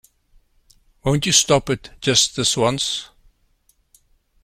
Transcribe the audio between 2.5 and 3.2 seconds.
once?